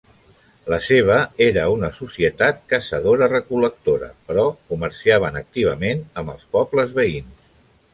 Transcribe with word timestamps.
La 0.73 0.77
seva 0.85 1.17
era 1.47 1.65
una 1.73 1.91
societat 1.99 2.65
caçadora-recol·lectora 2.73 4.11
però 4.33 4.49
comerciaven 4.75 5.43
activament 5.47 6.07
amb 6.23 6.37
els 6.37 6.53
pobles 6.59 7.03
veïns. 7.03 7.35